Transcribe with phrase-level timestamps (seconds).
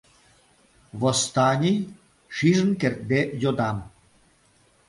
[1.01, 1.79] Восстаний?..—
[2.35, 3.77] шижын кертде йодам.